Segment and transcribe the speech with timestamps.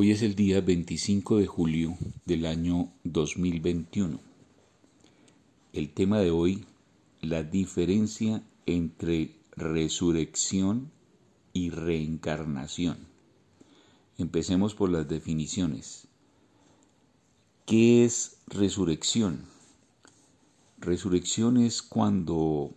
[0.00, 4.20] Hoy es el día 25 de julio del año 2021.
[5.72, 6.66] El tema de hoy,
[7.20, 10.92] la diferencia entre resurrección
[11.52, 12.96] y reencarnación.
[14.18, 16.06] Empecemos por las definiciones.
[17.66, 19.46] ¿Qué es resurrección?
[20.78, 22.72] Resurrección es cuando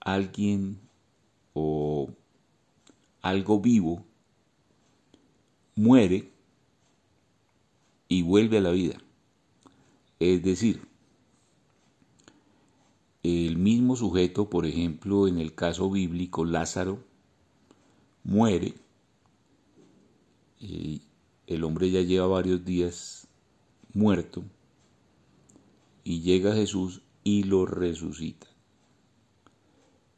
[0.00, 0.80] alguien
[1.52, 2.10] o
[3.22, 4.07] algo vivo
[5.78, 6.32] muere
[8.08, 8.98] y vuelve a la vida.
[10.18, 10.82] Es decir,
[13.22, 17.04] el mismo sujeto, por ejemplo, en el caso bíblico, Lázaro,
[18.24, 18.74] muere,
[20.58, 21.00] y
[21.46, 23.28] el hombre ya lleva varios días
[23.94, 24.42] muerto,
[26.02, 28.48] y llega Jesús y lo resucita.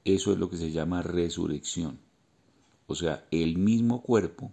[0.06, 1.98] Eso es lo que se llama resurrección.
[2.86, 4.52] O sea, el mismo cuerpo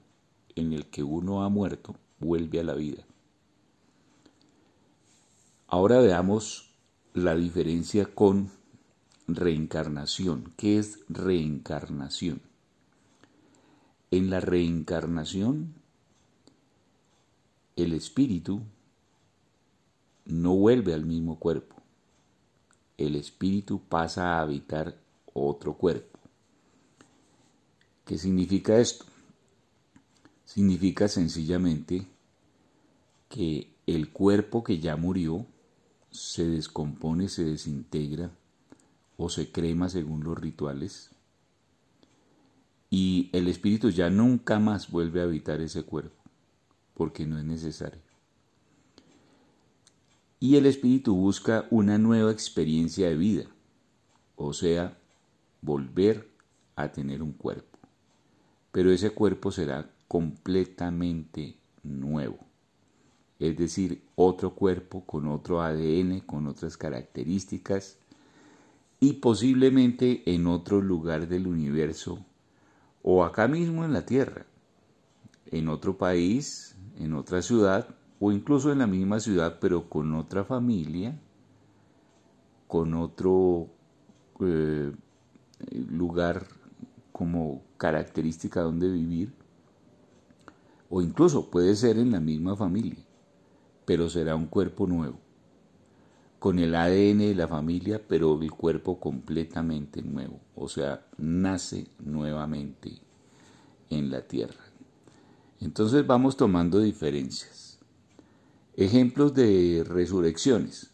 [0.58, 3.04] en el que uno ha muerto vuelve a la vida.
[5.68, 6.70] Ahora veamos
[7.14, 8.52] la diferencia con
[9.28, 10.54] reencarnación.
[10.56, 12.42] ¿Qué es reencarnación?
[14.12, 15.74] En la reencarnación,
[17.76, 18.62] el espíritu
[20.26, 21.76] no vuelve al mismo cuerpo.
[22.98, 24.98] El espíritu pasa a habitar
[25.34, 26.18] otro cuerpo.
[28.06, 29.07] ¿Qué significa esto?
[30.48, 32.08] Significa sencillamente
[33.28, 35.46] que el cuerpo que ya murió
[36.10, 38.32] se descompone, se desintegra
[39.18, 41.12] o se crema según los rituales
[42.90, 46.24] y el espíritu ya nunca más vuelve a habitar ese cuerpo
[46.94, 48.02] porque no es necesario.
[50.40, 53.46] Y el espíritu busca una nueva experiencia de vida,
[54.38, 54.98] o sea,
[55.62, 56.30] volver
[56.78, 57.78] a tener un cuerpo.
[58.72, 62.40] Pero ese cuerpo será completamente nuevo.
[63.40, 67.98] Es decir, otro cuerpo con otro ADN, con otras características
[69.00, 72.26] y posiblemente en otro lugar del universo
[73.04, 74.46] o acá mismo en la Tierra,
[75.52, 77.88] en otro país, en otra ciudad
[78.20, 81.20] o incluso en la misma ciudad pero con otra familia,
[82.68, 83.68] con otro
[84.42, 84.92] eh,
[85.90, 86.48] lugar
[87.12, 89.32] como característica donde vivir
[90.90, 93.04] o incluso puede ser en la misma familia,
[93.86, 95.20] pero será un cuerpo nuevo,
[96.40, 103.00] con el ADN de la familia, pero el cuerpo completamente nuevo, o sea, nace nuevamente
[103.90, 104.64] en la tierra.
[105.60, 107.80] Entonces vamos tomando diferencias.
[108.76, 110.92] Ejemplos de resurrecciones.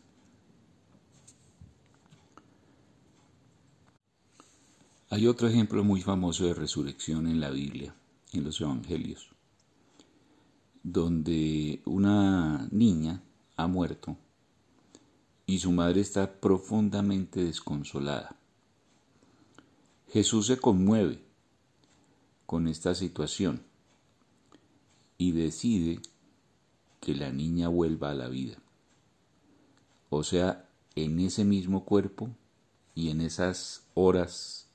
[5.09, 7.93] Hay otro ejemplo muy famoso de resurrección en la Biblia,
[8.31, 9.32] en los Evangelios
[10.83, 13.23] donde una niña
[13.55, 14.17] ha muerto
[15.45, 18.35] y su madre está profundamente desconsolada.
[20.09, 21.23] Jesús se conmueve
[22.45, 23.63] con esta situación
[25.17, 25.99] y decide
[26.99, 28.57] que la niña vuelva a la vida.
[30.09, 32.29] O sea, en ese mismo cuerpo
[32.93, 34.67] y en esas horas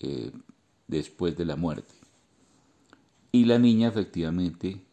[0.00, 0.32] eh,
[0.86, 1.94] después de la muerte.
[3.32, 4.87] Y la niña efectivamente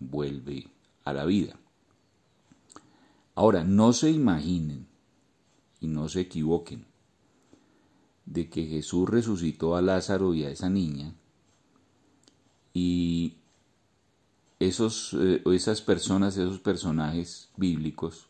[0.00, 0.66] vuelve
[1.04, 1.54] a la vida.
[3.34, 4.86] Ahora, no se imaginen
[5.80, 6.84] y no se equivoquen
[8.26, 11.14] de que Jesús resucitó a Lázaro y a esa niña
[12.72, 13.34] y
[14.58, 18.28] esos, eh, esas personas, esos personajes bíblicos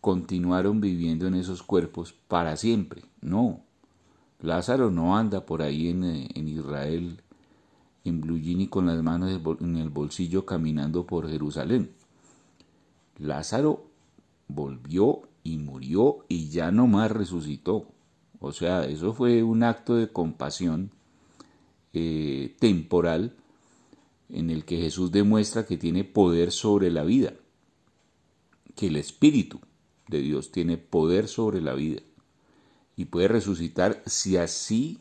[0.00, 3.02] continuaron viviendo en esos cuerpos para siempre.
[3.20, 3.60] No,
[4.40, 7.20] Lázaro no anda por ahí en, eh, en Israel
[8.04, 9.30] en y con las manos
[9.60, 11.90] en el bolsillo caminando por Jerusalén.
[13.18, 13.86] Lázaro
[14.48, 17.86] volvió y murió y ya no más resucitó.
[18.40, 20.90] O sea, eso fue un acto de compasión
[21.92, 23.36] eh, temporal
[24.28, 27.34] en el que Jesús demuestra que tiene poder sobre la vida,
[28.74, 29.60] que el Espíritu
[30.08, 32.00] de Dios tiene poder sobre la vida
[32.96, 35.00] y puede resucitar si así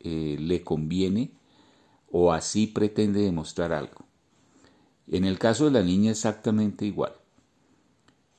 [0.00, 1.32] eh, le conviene
[2.10, 4.06] o así pretende demostrar algo.
[5.06, 7.12] En el caso de la niña exactamente igual.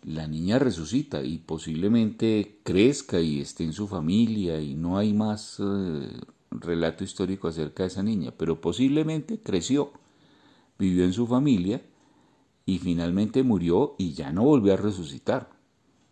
[0.03, 5.59] La niña resucita y posiblemente crezca y esté en su familia y no hay más
[5.59, 6.09] eh,
[6.51, 9.91] relato histórico acerca de esa niña, pero posiblemente creció,
[10.77, 11.81] vivió en su familia
[12.65, 15.49] y finalmente murió y ya no volvió a resucitar.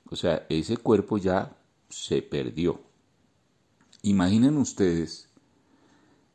[0.10, 1.58] O sea, ese cuerpo ya
[1.90, 2.82] se perdió.
[4.02, 5.27] Imaginen ustedes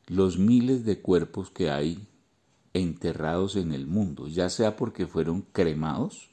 [0.07, 2.07] los miles de cuerpos que hay
[2.75, 6.31] enterrados en el mundo, ya sea porque fueron cremados,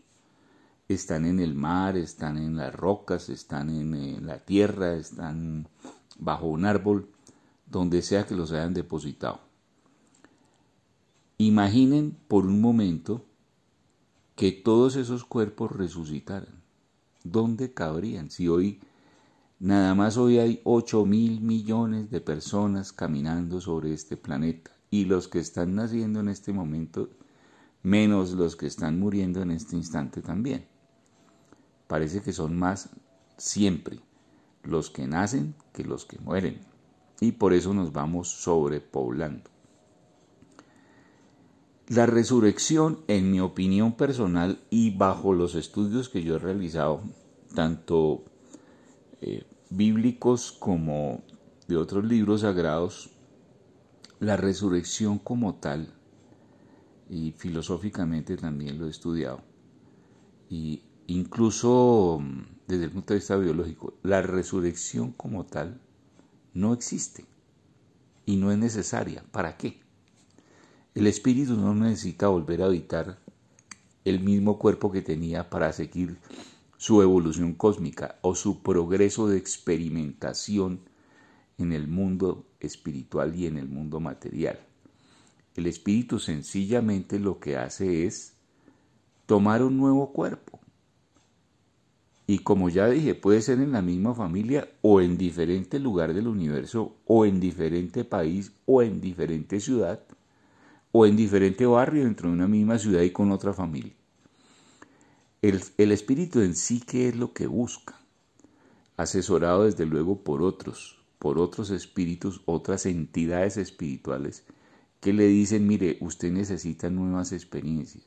[0.87, 5.67] están en el mar, están en las rocas, están en, la tierra, están
[6.17, 7.09] bajo un árbol,
[7.67, 9.39] donde sea que los hayan depositado.
[11.37, 13.23] Imaginen por un momento
[14.35, 16.63] que todos esos cuerpos resucitaran.
[17.23, 18.31] ¿Dónde cabrían?
[18.31, 18.79] Si hoy,
[19.59, 25.27] nada más hoy hay 8 mil millones de personas caminando sobre este planeta y los
[25.27, 27.09] que están naciendo en este momento,
[27.83, 30.65] menos los que están muriendo en este instante también.
[31.87, 32.89] Parece que son más
[33.37, 33.99] siempre
[34.63, 36.59] los que nacen que los que mueren
[37.19, 39.49] y por eso nos vamos sobrepoblando.
[41.87, 47.01] La resurrección, en mi opinión personal y bajo los estudios que yo he realizado,
[47.55, 48.25] tanto
[49.21, 51.23] eh, bíblicos como
[51.67, 53.11] de otros libros sagrados,
[54.19, 55.93] la resurrección como tal,
[57.09, 59.41] y filosóficamente también lo he estudiado,
[60.49, 65.79] y incluso mm, desde el punto de vista biológico, la resurrección como tal
[66.53, 67.25] no existe
[68.25, 69.23] y no es necesaria.
[69.31, 69.79] ¿Para qué?
[70.93, 73.17] El espíritu no necesita volver a habitar
[74.05, 76.17] el mismo cuerpo que tenía para seguir
[76.79, 80.79] su evolución cósmica o su progreso de experimentación
[81.57, 84.57] en el mundo espiritual y en el mundo material.
[85.55, 88.31] El espíritu sencillamente lo que hace es
[89.25, 90.61] tomar un nuevo cuerpo.
[92.27, 96.29] Y como ya dije, puede ser en la misma familia o en diferente lugar del
[96.29, 99.99] universo o en diferente país o en diferente ciudad
[100.93, 103.98] o en diferente barrio dentro de una misma ciudad y con otra familia.
[105.41, 107.99] El, el espíritu en sí, ¿qué es lo que busca?
[108.97, 114.43] Asesorado desde luego por otros, por otros espíritus, otras entidades espirituales
[114.99, 118.03] que le dicen, mire, usted necesita nuevas experiencias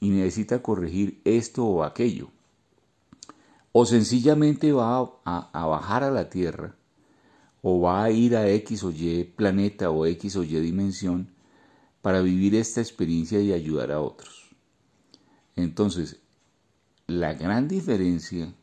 [0.00, 2.30] y necesita corregir esto o aquello.
[3.72, 6.76] O sencillamente va a, a, bajar a la Tierra
[7.60, 11.28] o va a ir a X o Y planeta o X o Y dimensión
[12.02, 14.54] para vivir esta experiencia y ayudar a otros.
[15.56, 16.20] Entonces,
[17.06, 18.54] la gran diferencia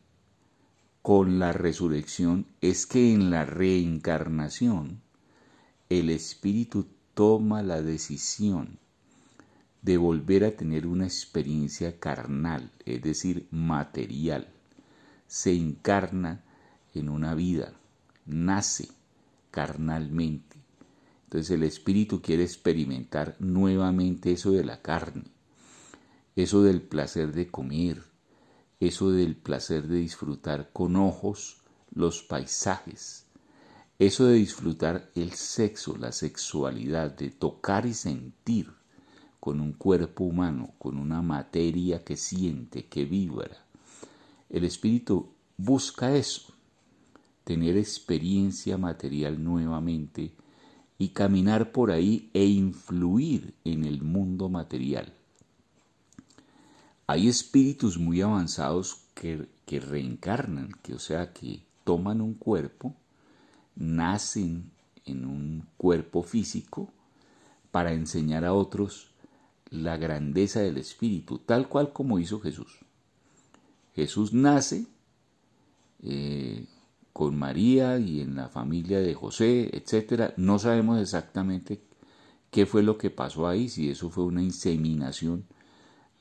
[1.03, 4.99] con la resurrección es que en la reencarnación
[5.89, 8.79] el espíritu toma la decisión
[9.83, 14.47] de volver a tener una experiencia carnal, es decir, material.
[15.27, 16.43] Se encarna
[16.95, 17.73] en una vida,
[18.25, 18.87] nace
[19.51, 20.57] carnalmente.
[21.25, 25.25] Entonces el espíritu quiere experimentar nuevamente eso de la carne,
[26.35, 28.10] eso del placer de comer,
[28.81, 31.61] eso del placer de disfrutar con ojos
[31.93, 33.27] los paisajes,
[33.99, 38.73] eso de disfrutar el sexo, la sexualidad, de tocar y sentir
[39.39, 43.65] con un cuerpo humano, con una materia que siente, que vibra.
[44.49, 46.51] El espíritu busca eso,
[47.43, 50.33] tener experiencia material nuevamente
[50.97, 55.13] y caminar por ahí e influir en el mundo material.
[57.11, 62.95] Hay espíritus muy avanzados que, reencarnan, que o sea, que toman un cuerpo,
[63.75, 64.71] nacen
[65.03, 66.89] en un cuerpo físico
[67.69, 69.11] para enseñar a otros
[69.71, 72.79] la grandeza del espíritu, tal cual como hizo Jesús.
[73.93, 74.85] Jesús nace
[76.03, 76.65] eh,
[77.11, 80.31] con María y en la familia de José, etc.
[80.37, 81.81] No sabemos exactamente
[82.51, 85.43] qué fue lo que pasó ahí, si eso fue una inseminación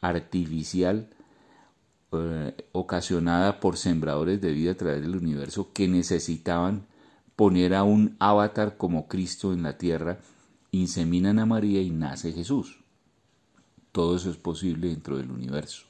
[0.00, 1.09] artificial
[2.12, 6.87] eh, ocasionada por sembradores de vida a través del universo que necesitaban
[7.37, 10.19] poner a un avatar como Cristo en la tierra,
[10.73, 12.80] inseminan a María y nace Jesús.
[13.92, 15.85] Todo eso es posible dentro del universo.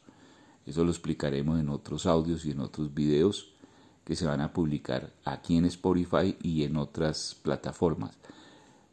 [0.66, 3.52] Eso lo explicaremos en otros audios y en otros videos
[4.04, 8.16] que se van a publicar aquí en Spotify y en otras plataformas.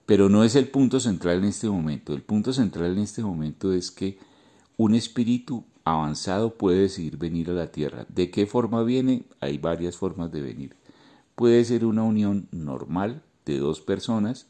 [0.05, 2.13] Pero no es el punto central en este momento.
[2.13, 4.17] El punto central en este momento es que
[4.77, 8.05] un espíritu avanzado puede decidir venir a la tierra.
[8.09, 9.23] ¿De qué forma viene?
[9.39, 10.75] Hay varias formas de venir.
[11.35, 14.47] Puede ser una unión normal de dos personas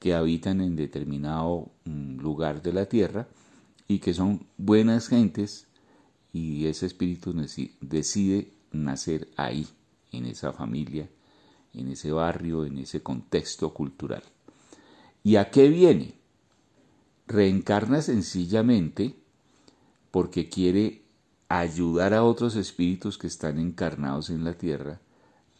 [0.00, 3.28] que habitan en determinado mm, lugar de la tierra
[3.86, 5.66] y que son buenas gentes
[6.32, 7.32] y ese espíritu
[7.80, 9.68] decide nacer ahí,
[10.10, 11.08] en esa familia,
[11.72, 14.22] en ese barrio, en ese contexto cultural.
[15.22, 16.14] ¿Y a qué viene?
[17.28, 19.14] Reencarna sencillamente
[20.14, 21.02] porque quiere
[21.48, 25.00] ayudar a otros espíritus que están encarnados en la tierra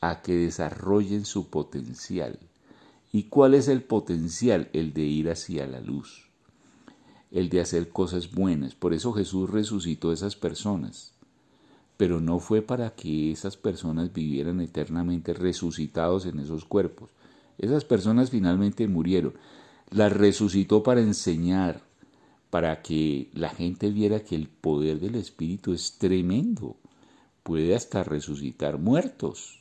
[0.00, 2.38] a que desarrollen su potencial.
[3.11, 4.70] ¿Y cuál es el potencial?
[4.73, 6.30] El de ir hacia la luz.
[7.32, 8.76] el de hacer cosas buenas.
[8.76, 11.14] Por eso Jesús resucitó a esas personas.
[11.96, 17.11] Pero no fue para que esas personas vivieran eternamente resucitados en esos cuerpos.
[17.58, 19.34] Esas personas finalmente murieron.
[19.90, 21.82] Las resucitó para enseñar,
[22.54, 26.76] para que la gente viera que el poder del Espíritu es tremendo.
[27.42, 29.58] Puede hasta resucitar muertos.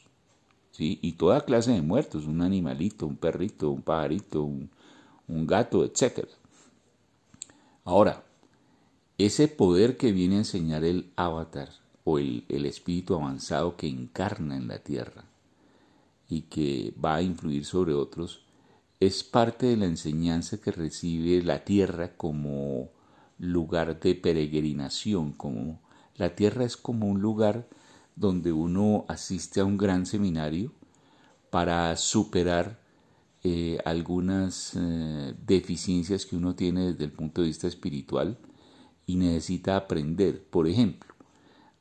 [0.70, 1.00] ¿sí?
[1.02, 4.70] Y toda clase de muertos, un animalito, un perrito, un pajarito, un,
[5.28, 6.28] gato, etc.
[7.84, 8.24] Ahora,
[9.18, 11.70] ese poder que viene a enseñar el avatar
[12.04, 15.26] o el, el espíritu avanzado que encarna en la tierra
[16.30, 18.43] y que va a influir sobre otros,
[19.06, 22.90] es parte de la enseñanza que recibe la tierra como
[23.38, 25.82] lugar de peregrinación, como
[26.16, 27.68] la tierra es como un lugar
[28.16, 30.72] donde uno asiste a un gran seminario
[31.50, 32.80] para superar
[33.44, 38.38] eh, algunas eh, deficiencias que uno tiene desde el punto de vista espiritual
[39.06, 41.14] y necesita aprender, por ejemplo,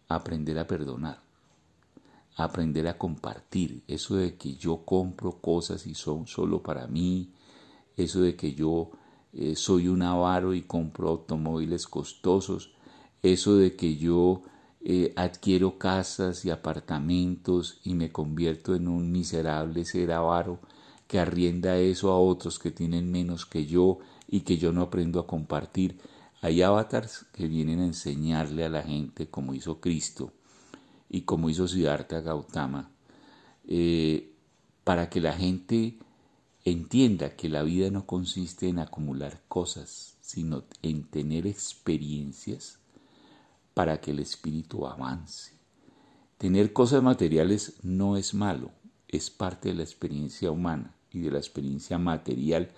[0.09, 1.23] aprender a perdonar,
[2.37, 7.31] aprender a compartir, eso de que yo compro cosas y son solo para mí,
[7.97, 8.91] eso de que yo
[9.33, 12.73] eh, soy un avaro y compro automóviles costosos,
[13.23, 14.43] eso de que yo
[14.81, 20.59] eh, adquiero casas y apartamentos y me convierto en un miserable ser avaro
[21.07, 25.21] que arrienda eso a otros que tienen menos que yo y que yo no aprendo
[25.21, 25.99] a compartir.
[26.41, 30.33] Hay avatars que vienen a enseñarle a la gente como hizo Cristo
[31.13, 32.91] y como hizo Siddhartha Gautama,
[33.69, 34.33] eh,
[34.83, 35.99] para que la gente
[36.65, 42.79] entienda que la vida no consiste en acumular cosas, sino en tener experiencias
[43.75, 45.53] para que el espíritu avance.
[46.39, 48.71] Tener cosas materiales no es malo,
[49.07, 52.71] es parte de la experiencia humana y de la experiencia material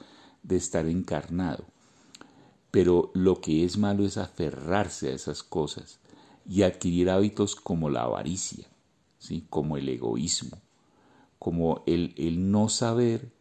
[0.43, 1.65] de estar encarnado.
[2.73, 6.01] Pero lo que es malo es aferrarse a esas cosas
[6.47, 8.67] y adquirir hábitos como la avaricia,
[9.19, 9.47] ¿sí?
[9.51, 10.59] como el egoísmo,
[11.39, 13.33] como el, el no saber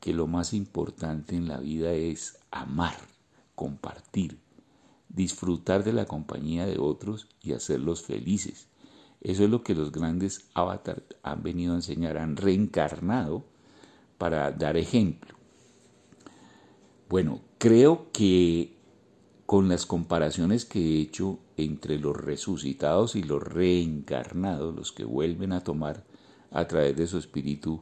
[0.00, 2.96] que lo más importante en la vida es amar,
[3.54, 4.38] compartir,
[5.08, 8.68] disfrutar de la compañía de otros y hacerlos felices.
[9.20, 13.44] Eso es lo que los grandes avatars han venido a enseñar, han reencarnado
[14.18, 15.34] para dar ejemplo.
[17.08, 18.75] Bueno, creo que
[19.46, 25.52] con las comparaciones que he hecho entre los resucitados y los reencarnados, los que vuelven
[25.52, 26.04] a tomar
[26.50, 27.80] a través de su espíritu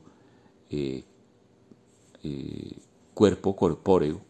[0.68, 1.04] eh,
[2.22, 2.76] eh,
[3.14, 4.20] cuerpo corpóreo,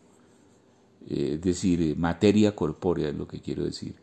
[1.08, 3.96] eh, es decir, materia corpórea es lo que quiero decir,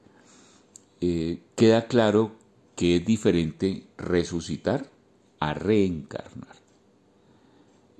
[1.56, 2.34] queda claro
[2.76, 4.92] que es diferente resucitar
[5.40, 6.56] a reencarnar.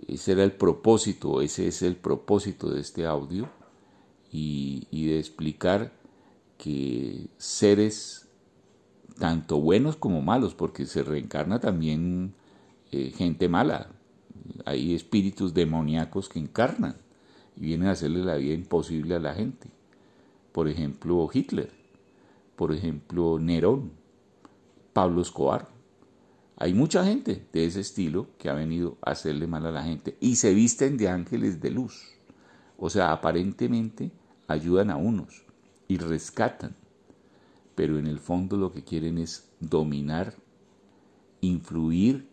[0.08, 3.50] Ese era el propósito, ese es el propósito de este audio
[4.32, 5.92] y, de explicar
[6.58, 8.28] que seres
[9.20, 12.34] tanto buenos como malos, porque se reencarna también
[12.92, 13.90] eh, gente mala,
[14.66, 16.96] hay espíritus demoníacos que encarnan
[17.58, 19.70] y vienen a hacerle la vida imposible a la gente.
[20.52, 21.72] Por ejemplo, Hitler,
[22.56, 23.92] por ejemplo, Nerón,
[24.94, 25.70] Pablo Escobar.
[26.58, 30.18] Hay mucha gente de ese estilo que ha venido a hacerle mal a la gente
[30.20, 32.20] y se visten de ángeles de luz.
[32.78, 34.12] O sea, aparentemente
[34.52, 35.44] ayudan a unos
[35.88, 36.76] y rescatan,
[37.76, 40.36] pero en el fondo lo que quieren es dominar,
[41.42, 42.30] influir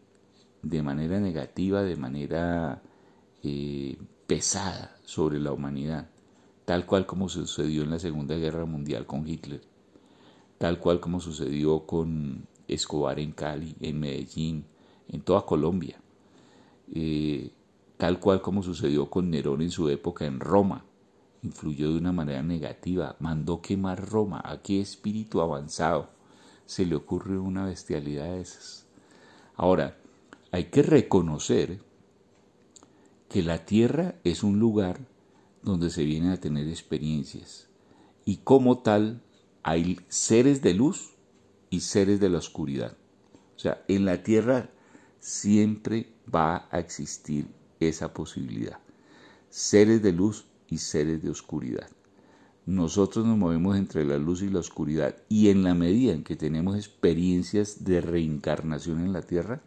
[0.62, 2.82] de manera negativa, de manera
[3.42, 6.08] eh, pesada sobre la humanidad,
[6.64, 9.62] tal cual como sucedió en la Segunda Guerra Mundial con Hitler,
[10.58, 14.64] tal cual como sucedió con Escobar en Cali, en Medellín,
[15.08, 16.00] en toda Colombia,
[16.92, 17.50] eh,
[17.96, 20.84] tal cual como sucedió con Nerón en su época en Roma,
[21.42, 26.10] influyó de una manera negativa, mandó quemar Roma, a qué espíritu avanzado
[26.66, 28.86] se le ocurre una bestialidad de esas.
[29.56, 29.96] Ahora,
[30.50, 31.80] hay que reconocer
[33.28, 35.00] que la tierra es un lugar
[35.62, 37.68] donde se vienen a tener experiencias
[38.24, 39.22] y como tal
[39.62, 41.14] hay seres de luz
[41.70, 42.96] y seres de la oscuridad.
[43.56, 44.70] O sea, en la tierra
[45.20, 47.48] siempre va a existir
[47.80, 48.78] esa posibilidad.
[49.50, 51.88] Seres de luz y seres de oscuridad.
[52.66, 56.36] Nosotros nos movemos entre la luz y la oscuridad y en la medida en que
[56.36, 59.62] tenemos experiencias de reencarnación en la tierra,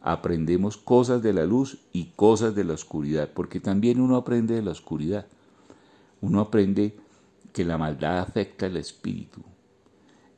[0.00, 4.62] aprendemos cosas de la luz y cosas de la oscuridad, porque también uno aprende de
[4.62, 5.26] la oscuridad.
[6.20, 6.96] Uno aprende
[7.52, 9.42] que la maldad afecta el espíritu,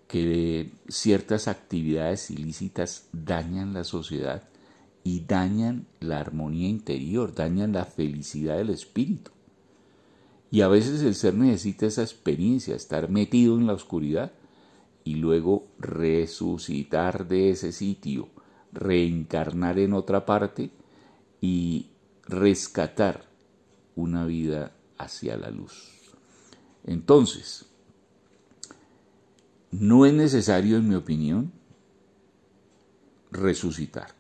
[0.06, 4.42] que ciertas actividades ilícitas dañan la sociedad
[5.04, 9.30] y dañan la armonía interior, dañan la felicidad del espíritu.
[10.50, 14.32] Y a veces el ser necesita esa experiencia, estar metido en la oscuridad
[15.02, 18.28] y luego resucitar de ese sitio,
[18.72, 20.70] reencarnar en otra parte
[21.40, 21.90] y
[22.26, 23.26] rescatar
[23.96, 25.92] una vida hacia la luz.
[26.84, 27.66] Entonces,
[29.70, 31.52] no es necesario, en mi opinión,
[33.30, 34.14] resucitar.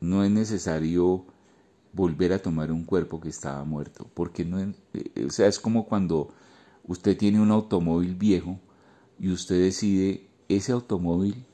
[0.00, 1.26] No es necesario
[1.92, 5.58] volver a tomar un cuerpo que estaba muerto, porque no es, eh, o sea, es
[5.58, 6.28] como cuando
[6.84, 8.60] usted tiene un automóvil viejo
[9.18, 11.44] y usted decide ese automóvil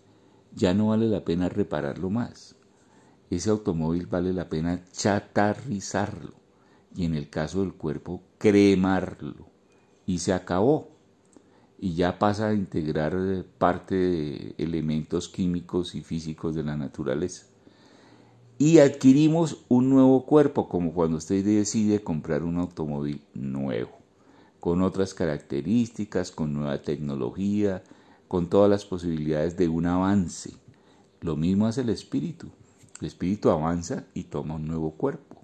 [0.54, 2.54] ya no vale la pena repararlo más.
[3.30, 6.34] Ese automóvil vale la pena chatarrizarlo
[6.94, 9.48] y en el caso del cuerpo cremarlo
[10.06, 10.90] y se acabó
[11.78, 17.46] y ya pasa a integrar eh, parte de elementos químicos y físicos de la naturaleza.
[18.56, 23.90] Y adquirimos un nuevo cuerpo, como cuando usted decide comprar un automóvil nuevo,
[24.60, 27.82] con otras características, con nueva tecnología,
[28.28, 30.52] con todas las posibilidades de un avance.
[31.20, 32.48] Lo mismo hace el espíritu.
[33.00, 35.36] El espíritu avanza y toma un nuevo cuerpo,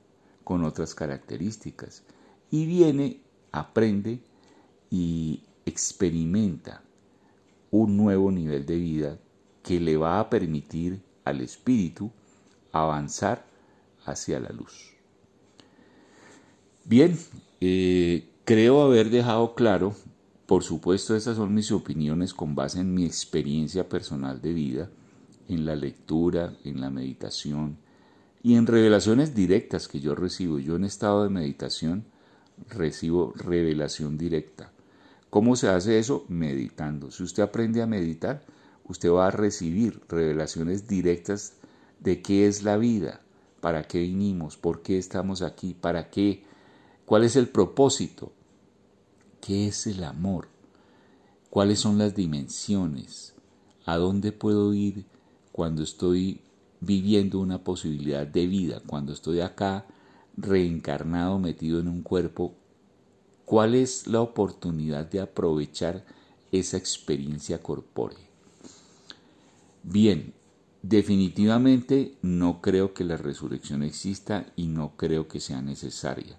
[0.45, 2.05] con otras características.
[2.49, 4.21] Y viene, aprende
[4.89, 6.83] y experimenta
[7.73, 9.19] un nuevo nivel de vida
[9.65, 12.13] que le va a permitir al espíritu
[12.73, 13.45] avanzar
[14.05, 14.95] hacia la luz.
[16.85, 17.17] Bien,
[17.61, 19.95] eh, creo haber dejado claro,
[20.47, 24.91] por supuesto estas son mis opiniones con base en mi experiencia personal de vida,
[25.49, 27.77] en la lectura, en la meditación
[28.43, 30.59] y en revelaciones directas que yo recibo.
[30.59, 32.05] Yo en estado de meditación
[32.69, 34.73] recibo revelación directa.
[35.29, 36.25] ¿Cómo se hace eso?
[36.29, 37.11] Meditando.
[37.11, 38.43] Si usted aprende a meditar,
[38.85, 41.55] usted va a recibir revelaciones directas
[42.01, 43.21] de qué es la vida,
[43.61, 46.43] para qué vinimos, por qué estamos aquí, para qué,
[47.05, 48.33] cuál es el propósito,
[49.41, 50.49] qué es el amor,
[51.51, 53.35] cuáles son las dimensiones,
[53.87, 55.05] a dónde puedo ir
[55.53, 56.41] cuando estoy
[56.81, 59.87] viviendo una posibilidad de vida, cuando estoy acá
[60.37, 62.55] reencarnado, metido en un cuerpo
[63.51, 66.05] ¿Cuál es la oportunidad de aprovechar
[66.53, 68.25] esa experiencia corpórea?
[69.83, 70.33] Bien,
[70.83, 76.39] definitivamente no creo que la resurrección exista y no creo que sea necesaria.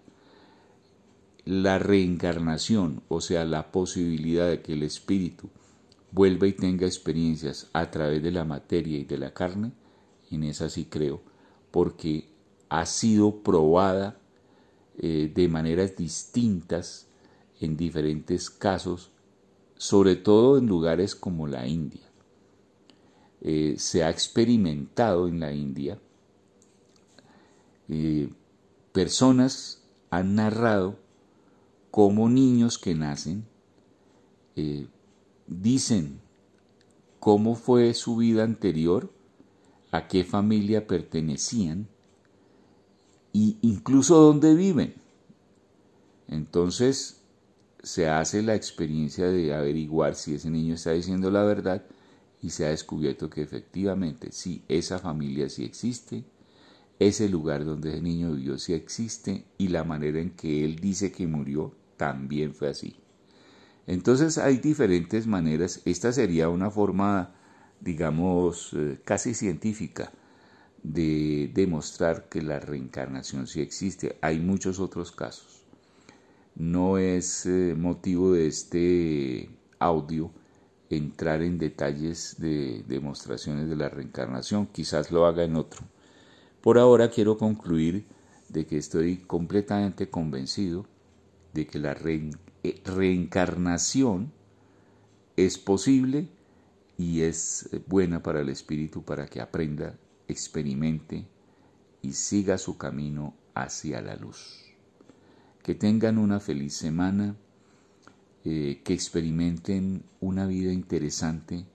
[1.45, 5.49] La reencarnación, o sea, la posibilidad de que el espíritu
[6.11, 9.71] vuelva y tenga experiencias a través de la materia y de la carne,
[10.29, 11.21] en esa sí creo,
[11.71, 12.29] porque
[12.69, 14.17] ha sido probada
[14.97, 17.07] eh, de maneras distintas
[17.59, 19.11] en diferentes casos,
[19.77, 22.10] sobre todo en lugares como la India.
[23.41, 25.99] Eh, se ha experimentado en la India,
[27.89, 28.29] eh,
[28.93, 30.99] personas han narrado
[31.89, 33.45] cómo niños que nacen
[35.47, 36.21] dicen
[37.19, 39.11] cómo fue su vida anterior,
[39.91, 41.87] a qué familia pertenecían,
[43.33, 44.95] y incluso dónde viven.
[46.27, 47.21] Entonces
[47.83, 51.83] se hace la experiencia de averiguar si ese niño está diciendo la verdad
[52.41, 56.23] y se ha descubierto que efectivamente sí, esa familia sí existe,
[56.99, 61.11] ese lugar donde ese niño vivió sí existe y la manera en que él dice
[61.11, 62.95] que murió también fue así.
[63.87, 67.33] Entonces hay diferentes maneras, esta sería una forma,
[67.79, 70.11] digamos, eh, casi científica
[70.83, 74.17] de demostrar que la reencarnación sí existe.
[74.21, 75.63] Hay muchos otros casos.
[76.55, 79.49] No es eh, motivo de este
[79.79, 80.31] audio
[80.97, 85.81] entrar en detalles de demostraciones de la reencarnación, quizás lo haga en otro.
[86.61, 88.05] Por ahora quiero concluir
[88.49, 90.85] de que estoy completamente convencido
[91.53, 94.31] de que la eh, reencarnación
[95.35, 96.29] es posible
[96.97, 101.25] y es buena para el espíritu para que aprenda experimente
[102.01, 104.65] y siga su camino hacia la luz.
[105.63, 107.35] Que tengan una feliz semana,
[108.43, 111.65] eh, que experimenten una vida interesante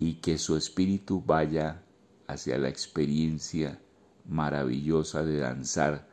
[0.00, 1.82] y que su espíritu vaya
[2.26, 3.80] hacia la experiencia
[4.28, 6.08] maravillosa de danzar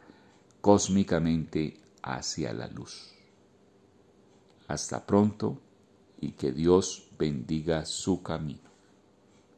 [0.61, 3.11] cósmicamente hacia la luz.
[4.67, 5.61] Hasta pronto
[6.21, 8.74] y que Dios bendiga su camino.